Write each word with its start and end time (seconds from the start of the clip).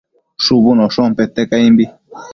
shubunoshon 0.43 1.09
pete 1.17 1.41
caimbi 1.49 1.85